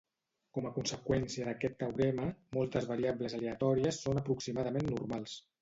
[0.57, 2.25] Com a conseqüència d'aquest teorema,
[2.59, 5.41] moltes variables aleatòries són aproximadament normals